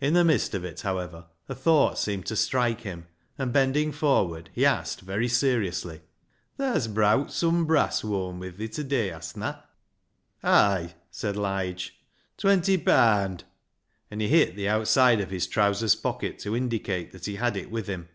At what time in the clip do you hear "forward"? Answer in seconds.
3.90-4.48